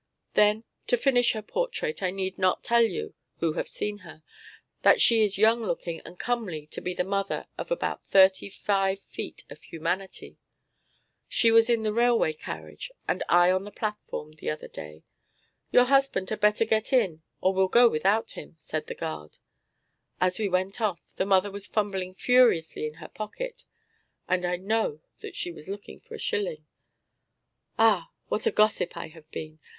Then 0.33 0.63
to 0.87 0.97
finish 0.97 1.33
her 1.33 1.43
portrait 1.43 2.01
I 2.01 2.09
need 2.09 2.39
not 2.39 2.63
tell 2.63 2.81
you, 2.81 3.13
who 3.37 3.53
have 3.53 3.69
seen 3.69 3.99
her, 3.99 4.23
that 4.81 4.99
she 4.99 5.23
is 5.23 5.37
young 5.37 5.61
looking 5.61 5.99
and 6.01 6.17
comely 6.17 6.65
to 6.71 6.81
be 6.81 6.95
the 6.95 7.03
mother 7.03 7.45
of 7.55 7.69
about 7.69 8.03
thirty 8.03 8.49
five 8.49 8.99
feet 8.99 9.43
of 9.51 9.61
humanity. 9.61 10.39
She 11.29 11.51
was 11.51 11.69
in 11.69 11.83
the 11.83 11.93
railway 11.93 12.33
carriage 12.33 12.89
and 13.07 13.21
I 13.29 13.51
on 13.51 13.63
the 13.63 13.69
platform 13.69 14.31
the 14.33 14.49
other 14.49 14.67
day. 14.67 15.03
"Your 15.71 15.83
husband 15.83 16.31
had 16.31 16.39
better 16.39 16.65
get 16.65 16.91
in 16.91 17.21
or 17.39 17.53
we'll 17.53 17.67
go 17.67 17.87
without 17.87 18.31
him," 18.31 18.55
said 18.57 18.87
the 18.87 18.95
guard. 18.95 19.37
As 20.19 20.39
we 20.39 20.49
went 20.49 20.81
off, 20.81 21.13
the 21.17 21.27
mother 21.27 21.51
was 21.51 21.67
fumbling 21.67 22.15
furiously 22.15 22.87
in 22.87 22.95
her 22.95 23.07
pocket, 23.07 23.65
and 24.27 24.45
I 24.47 24.55
know 24.57 25.01
that 25.19 25.35
she 25.35 25.51
was 25.51 25.67
looking 25.67 25.99
for 25.99 26.15
a 26.15 26.19
shilling. 26.19 26.65
Ah! 27.77 28.09
what 28.29 28.47
a 28.47 28.51
gossip 28.51 28.97
I 28.97 29.09
have 29.09 29.29
been! 29.29 29.59